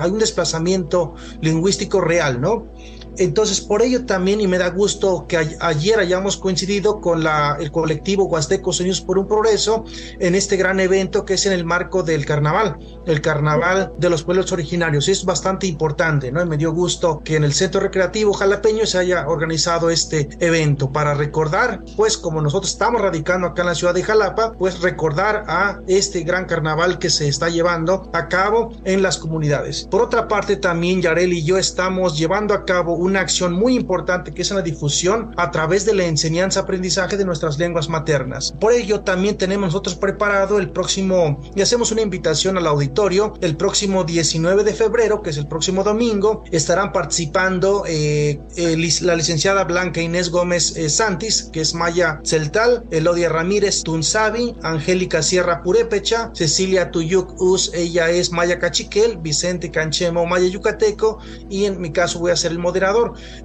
[0.00, 2.66] hay un desplazamiento lingüístico real, ¿no?
[3.18, 7.24] Entonces, por ello también, y me da gusto que ayer hayamos coincidido con
[7.58, 9.84] el colectivo Huastecos Unidos por un Progreso
[10.18, 14.22] en este gran evento que es en el marco del carnaval, el carnaval de los
[14.22, 15.08] pueblos originarios.
[15.08, 16.42] Es bastante importante, ¿no?
[16.42, 20.90] Y me dio gusto que en el Centro Recreativo Jalapeño se haya organizado este evento
[20.90, 25.44] para recordar, pues como nosotros estamos radicando acá en la ciudad de Jalapa, pues recordar
[25.48, 29.86] a este gran carnaval que se está llevando a cabo en las comunidades.
[29.90, 34.32] Por otra parte, también Yarel y yo estamos llevando a cabo una acción muy importante
[34.32, 38.52] que es la difusión a través de la enseñanza-aprendizaje de nuestras lenguas maternas.
[38.60, 43.56] Por ello, también tenemos nosotros preparado el próximo, y hacemos una invitación al auditorio, el
[43.56, 48.40] próximo 19 de febrero, que es el próximo domingo, estarán participando eh,
[49.02, 55.22] la licenciada Blanca Inés Gómez eh, Santis, que es Maya Celtal, Elodia Ramírez Tunzavi, Angélica
[55.22, 61.80] Sierra Purépecha, Cecilia Tuyuk Us, ella es Maya Cachiquel, Vicente Canchemo Maya Yucateco, y en
[61.80, 62.95] mi caso voy a ser el moderador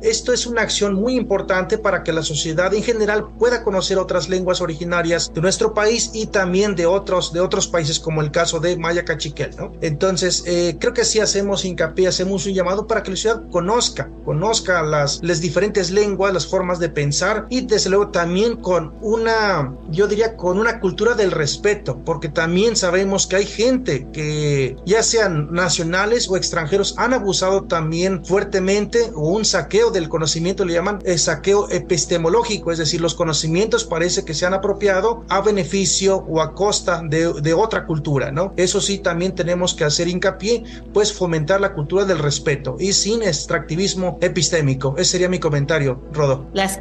[0.01, 4.29] esto es una acción muy importante para que la sociedad en general pueda conocer otras
[4.29, 8.59] lenguas originarias de nuestro país y también de otros, de otros países como el caso
[8.59, 9.71] de Maya Cachiquel, ¿no?
[9.81, 14.09] Entonces, eh, creo que sí hacemos hincapié, hacemos un llamado para que la ciudad conozca,
[14.25, 19.75] conozca las, las diferentes lenguas, las formas de pensar y desde luego también con una,
[19.89, 25.03] yo diría, con una cultura del respeto, porque también sabemos que hay gente que ya
[25.03, 30.73] sean nacionales o extranjeros han abusado también fuertemente o un un saqueo del conocimiento, le
[30.73, 36.17] llaman el saqueo epistemológico, es decir, los conocimientos parece que se han apropiado a beneficio
[36.29, 38.53] o a costa de, de otra cultura, ¿no?
[38.55, 40.63] Eso sí, también tenemos que hacer hincapié,
[40.93, 44.93] pues fomentar la cultura del respeto y sin extractivismo epistémico.
[44.95, 46.45] Ese sería mi comentario, Rodo.
[46.53, 46.77] Las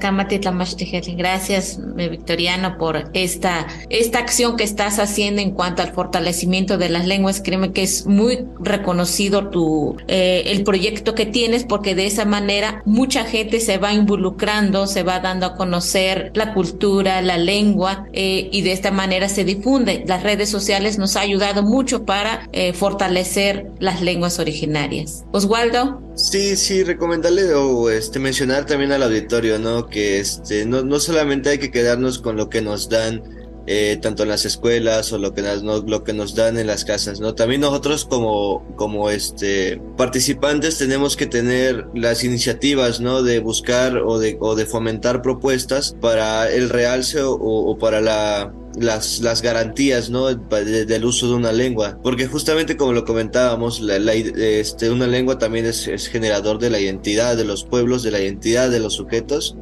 [1.16, 7.06] Gracias, Victoriano, por esta, esta acción que estás haciendo en cuanto al fortalecimiento de las
[7.06, 7.40] lenguas.
[7.42, 12.39] Créeme que es muy reconocido tu, eh, el proyecto que tienes porque de esa manera
[12.84, 18.48] mucha gente se va involucrando, se va dando a conocer la cultura, la lengua eh,
[18.52, 20.04] y de esta manera se difunde.
[20.06, 25.24] Las redes sociales nos ha ayudado mucho para eh, fortalecer las lenguas originarias.
[25.32, 26.02] Oswaldo.
[26.14, 29.86] Sí, sí, recomendarle o este, mencionar también al auditorio, ¿no?
[29.86, 34.22] Que este, no, no solamente hay que quedarnos con lo que nos dan eh, tanto
[34.22, 37.34] en las escuelas o lo que, nos, lo que nos dan en las casas, ¿no?
[37.34, 43.22] También nosotros como, como este, participantes tenemos que tener las iniciativas, ¿no?
[43.22, 49.20] De buscar o de, o de fomentar propuestas para el realce o, para la, las,
[49.20, 50.26] las garantías ¿no?
[50.34, 51.98] del uso de una lengua.
[52.02, 57.36] Porque justamente como lo comentábamos, la, este, una lengua también es, generador de la identidad
[57.36, 59.56] de los pueblos, de la identidad de los sujetos.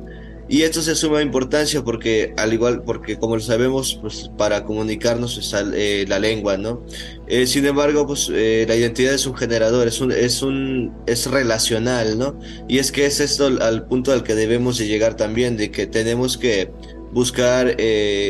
[0.50, 5.36] Y esto se suma importancia porque, al igual, porque como lo sabemos, pues para comunicarnos
[5.36, 6.82] es eh, la lengua, ¿no?
[7.26, 11.26] Eh, sin embargo, pues eh, la identidad es un generador, es un, es un, es
[11.26, 12.38] relacional, ¿no?
[12.66, 15.86] Y es que es esto al, punto al que debemos de llegar también, de que
[15.86, 16.70] tenemos que
[17.12, 17.76] buscar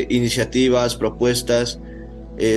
[0.09, 1.79] iniciativas, propuestas,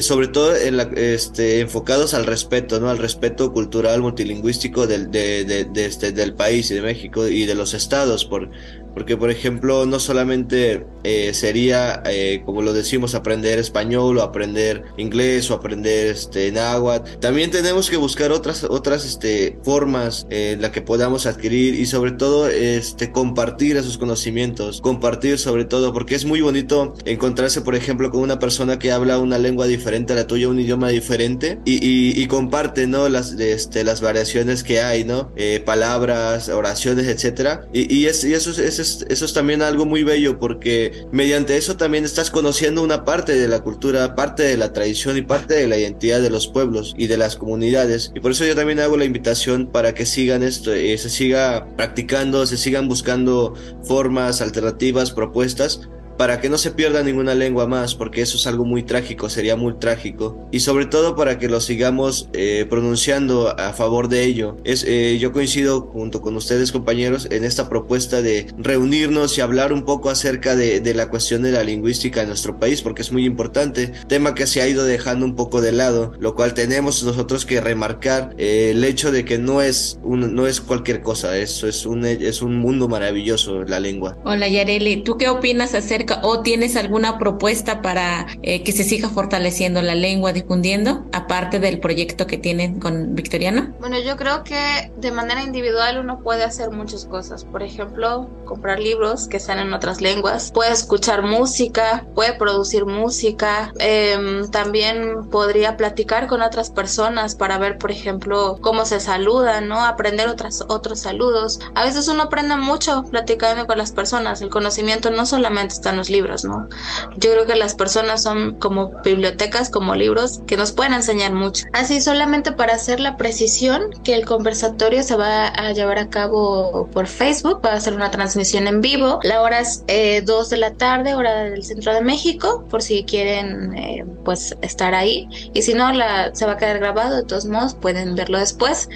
[0.00, 2.88] sobre todo este, enfocados al respeto, ¿no?
[2.88, 7.44] Al respeto cultural multilingüístico del, de, de, de este, del país y de México y
[7.44, 8.50] de los estados, por,
[8.94, 14.84] porque, por ejemplo, no solamente eh, sería, eh, como lo decimos, aprender español o aprender
[14.96, 17.18] inglés o aprender este, náhuatl.
[17.18, 22.12] También tenemos que buscar otras, otras este, formas en las que podamos adquirir y sobre
[22.12, 24.80] todo este, compartir esos conocimientos.
[24.80, 29.18] Compartir sobre todo, porque es muy bonito encontrarse, por ejemplo, con una persona que habla
[29.18, 33.08] una lengua diferente a la tuya, un idioma diferente y, y, comparte, ¿no?
[33.08, 35.32] Las, este, las variaciones que hay, ¿no?
[35.36, 37.66] Eh, palabras, oraciones, etcétera.
[37.72, 41.76] Y, y, es, y eso es eso es también algo muy bello porque mediante eso
[41.76, 45.66] también estás conociendo una parte de la cultura, parte de la tradición y parte de
[45.66, 48.12] la identidad de los pueblos y de las comunidades.
[48.14, 51.66] Y por eso yo también hago la invitación para que sigan esto, eh, se siga
[51.76, 53.54] practicando, se sigan buscando
[53.84, 55.88] formas, alternativas, propuestas
[56.22, 59.56] para que no se pierda ninguna lengua más, porque eso es algo muy trágico, sería
[59.56, 64.56] muy trágico, y sobre todo para que lo sigamos eh, pronunciando a favor de ello.
[64.62, 69.72] Es, eh, yo coincido junto con ustedes compañeros en esta propuesta de reunirnos y hablar
[69.72, 73.24] un poco acerca de, la cuestión de la lingüística en nuestro país, porque es muy
[73.24, 77.44] importante, tema que se ha ido dejando un poco de lado, lo cual tenemos nosotros
[77.44, 81.66] que remarcar eh, el hecho de que no es, un, no es cualquier cosa, eso
[81.66, 84.16] es un, es un mundo maravilloso la lengua.
[84.24, 89.08] Hola Yareli, ¿tú qué opinas acerca o tienes alguna propuesta para eh, que se siga
[89.08, 93.74] fortaleciendo la lengua, difundiendo, aparte del proyecto que tienen con Victoriano?
[93.80, 97.44] Bueno, yo creo que de manera individual uno puede hacer muchas cosas.
[97.44, 103.72] Por ejemplo, comprar libros que están en otras lenguas, puede escuchar música, puede producir música,
[103.78, 109.84] em, también podría platicar con otras personas para ver, por ejemplo, cómo se saludan, ¿no?
[109.84, 111.60] Aprender otras, otros saludos.
[111.74, 114.42] A veces uno aprende mucho platicando con las personas.
[114.42, 116.68] El conocimiento no solamente está los libros, ¿no?
[117.16, 121.64] Yo creo que las personas son como bibliotecas, como libros, que nos pueden enseñar mucho.
[121.72, 126.88] Así, solamente para hacer la precisión, que el conversatorio se va a llevar a cabo
[126.92, 129.20] por Facebook, va a ser una transmisión en vivo.
[129.22, 133.04] La hora es 2 eh, de la tarde, hora del centro de México, por si
[133.04, 135.28] quieren, eh, pues, estar ahí.
[135.54, 135.90] Y si no,
[136.32, 138.88] se va a quedar grabado, de todos modos, pueden verlo después.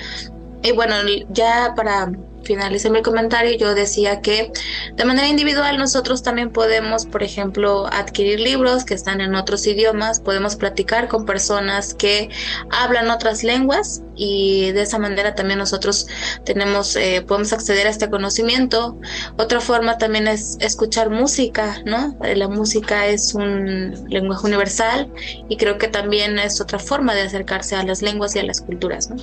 [0.62, 0.94] Y bueno,
[1.30, 2.10] ya para
[2.46, 4.52] finalicé mi comentario, yo decía que
[4.94, 10.20] de manera individual nosotros también podemos, por ejemplo, adquirir libros que están en otros idiomas,
[10.20, 12.30] podemos platicar con personas que
[12.70, 16.06] hablan otras lenguas y de esa manera también nosotros
[16.44, 18.98] tenemos, eh, podemos acceder a este conocimiento.
[19.36, 22.16] Otra forma también es escuchar música, ¿no?
[22.22, 25.12] La música es un lenguaje universal
[25.48, 28.60] y creo que también es otra forma de acercarse a las lenguas y a las
[28.60, 29.16] culturas, ¿no?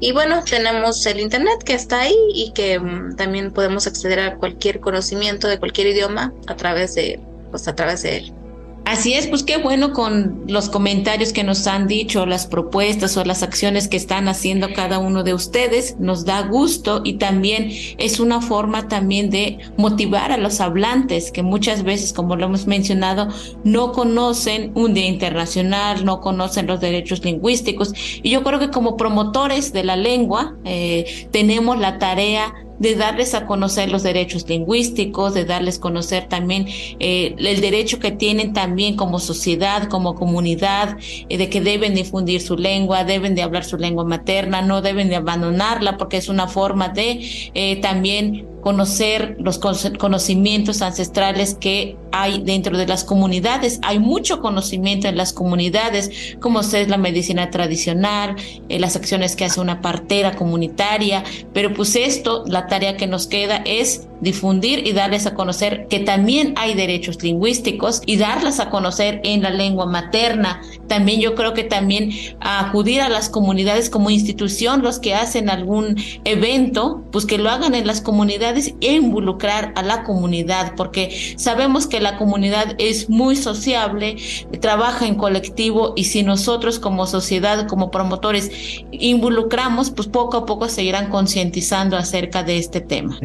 [0.00, 4.36] Y bueno, tenemos el Internet que está ahí y que Em, también podemos acceder a
[4.36, 8.37] cualquier conocimiento de cualquier idioma a través de, pues a través de él.
[8.88, 13.24] Así es, pues qué bueno con los comentarios que nos han dicho, las propuestas o
[13.24, 15.96] las acciones que están haciendo cada uno de ustedes.
[15.98, 17.68] Nos da gusto y también
[17.98, 22.66] es una forma también de motivar a los hablantes que muchas veces, como lo hemos
[22.66, 23.28] mencionado,
[23.62, 27.92] no conocen un día internacional, no conocen los derechos lingüísticos.
[28.22, 33.34] Y yo creo que como promotores de la lengua eh, tenemos la tarea de darles
[33.34, 36.66] a conocer los derechos lingüísticos, de darles a conocer también
[37.00, 40.96] eh, el derecho que tienen también como sociedad, como comunidad,
[41.28, 45.08] eh, de que deben difundir su lengua, deben de hablar su lengua materna, no deben
[45.08, 47.20] de abandonarla porque es una forma de
[47.54, 53.78] eh, también conocer los conocimientos ancestrales que hay dentro de las comunidades.
[53.82, 58.36] Hay mucho conocimiento en las comunidades, como es la medicina tradicional,
[58.68, 63.26] eh, las acciones que hace una partera comunitaria, pero pues esto, la tarea que nos
[63.26, 68.68] queda es difundir y darles a conocer que también hay derechos lingüísticos y darlas a
[68.68, 70.60] conocer en la lengua materna.
[70.88, 75.96] También yo creo que también acudir a las comunidades como institución, los que hacen algún
[76.24, 78.47] evento, pues que lo hagan en las comunidades
[78.80, 84.16] e involucrar a la comunidad, porque sabemos que la comunidad es muy sociable,
[84.60, 88.50] trabaja en colectivo y si nosotros como sociedad, como promotores,
[88.90, 93.18] involucramos, pues poco a poco se irán concientizando acerca de este tema.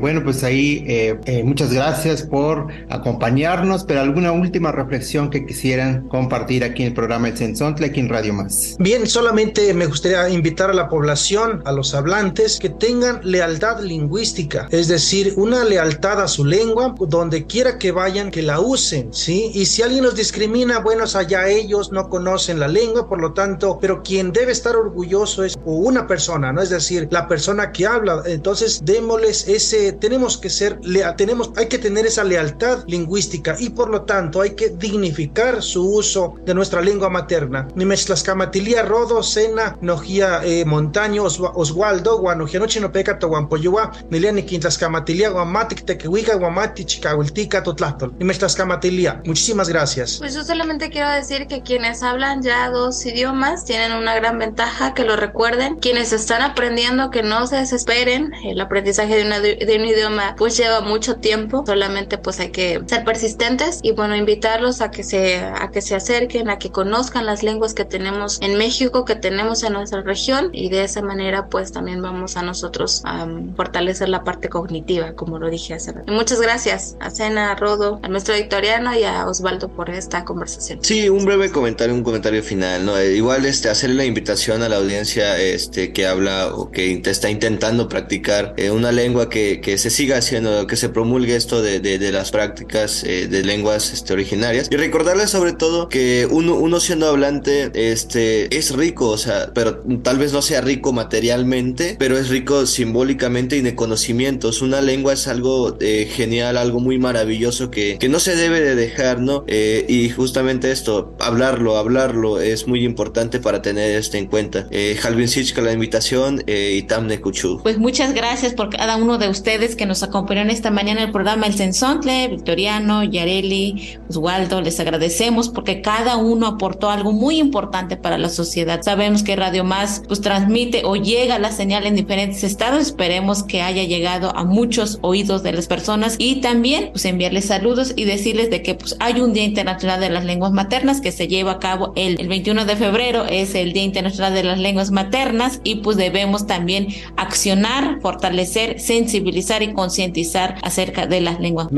[0.00, 6.08] Bueno pues ahí eh, eh, muchas gracias por acompañarnos pero alguna última reflexión que quisieran
[6.08, 10.74] compartir aquí en el programa Aquí en Radio Más bien solamente me gustaría invitar a
[10.74, 16.44] la población a los hablantes que tengan lealtad lingüística es decir una lealtad a su
[16.44, 21.04] lengua donde quiera que vayan que la usen sí y si alguien los discrimina bueno
[21.14, 25.56] allá ellos no conocen la lengua por lo tanto, pero quien debe estar orgulloso es
[25.64, 26.62] una persona, ¿no?
[26.62, 28.22] Es decir, la persona que habla.
[28.26, 30.78] Entonces, démosles ese, tenemos que ser,
[31.16, 35.88] tenemos, hay que tener esa lealtad lingüística y por lo tanto hay que dignificar su
[35.88, 37.68] uso de nuestra lengua materna.
[37.74, 44.32] Ni mezclascamatilia rodo, sena, nojía eh, montaño, oswaldo, guanojía noche no peca to guampoyua, nilia
[44.32, 48.12] ni quintlascamatilia, guamatic tequehuica, guamati, chicahuiltica, totlastol.
[48.18, 49.22] Ni mezclascamatilia.
[49.24, 50.18] Muchísimas gracias.
[50.18, 54.94] Pues yo solamente quiero decir que quienes hablan ya dos idiomas tienen una gran ventaja,
[54.94, 55.76] que lo recuerden.
[55.76, 58.32] Quienes están aprendiendo, que no se desesperen.
[58.44, 63.04] El aprendizaje de, de un idioma pues lleva mucho tiempo, solamente pues hay que ser
[63.04, 67.42] persistentes y bueno, invitarlos a que se, a que se acerquen, a que conozcan las
[67.42, 71.72] lenguas que tenemos en México, que tenemos en nuestra región y de esa manera pues
[71.72, 73.26] también vamos a nosotros a
[73.56, 76.12] fortalecer la parte cognitiva, como lo dije hace rato.
[76.12, 80.80] muchas gracias a Sena, a Rodo, a nuestro victoriano y a Osvaldo por esta conversación.
[80.82, 82.98] Sí, un breve comentario, un comentario final ¿no?
[82.98, 87.30] Eh, igual este, hacerle la invitación a la audiencia este, que habla o que está
[87.30, 91.80] intentando practicar eh, una lengua que, que, se siga haciendo, que se promulgue esto de,
[91.80, 94.68] de, las prácticas eh, de lenguas este, originarias.
[94.70, 100.18] Y recordarles sobre todo que uno, uno hablante este, es rico, o sea, pero tal
[100.18, 104.62] vez no sea rico materialmente, pero es rico simbólicamente y de conocimientos.
[104.62, 109.20] Una lengua es algo genial, algo muy maravilloso que, que no se debe de dejar,
[109.20, 109.44] ¿no?
[109.48, 114.66] y justamente esto, hablarlo, hablarlo, es muy importante para tener esto en cuenta.
[114.70, 115.28] Eh, Halvin
[115.62, 117.60] la invitación eh, y Tamne Kuchu.
[117.62, 121.12] Pues muchas gracias por cada uno de ustedes que nos acompañaron esta mañana en el
[121.12, 127.96] programa El Sensontle, Victoriano, Yareli, Oswaldo, les agradecemos porque cada uno aportó algo muy importante
[127.96, 128.82] para la sociedad.
[128.82, 133.62] Sabemos que Radio Más pues transmite o llega la señal en diferentes estados, esperemos que
[133.62, 138.50] haya llegado a muchos oídos de las personas y también pues enviarles saludos y decirles
[138.50, 141.58] de que pues hay un Día Internacional de las Lenguas Maternas que se lleva a
[141.58, 145.76] cabo el, el 21 de febrero es el Día Internacional de las Lenguas Maternas y
[145.76, 151.68] pues debemos también accionar, fortalecer, sensibilizar y concientizar acerca de las lenguas.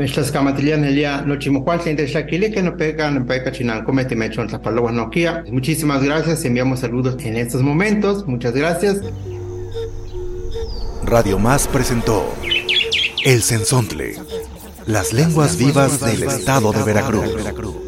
[5.51, 9.01] Muchísimas gracias, enviamos saludos en estos momentos, muchas gracias.
[11.03, 12.25] Radio Más presentó
[13.23, 14.15] El Sensontle,
[14.85, 17.86] las lenguas vivas del estado de Veracruz.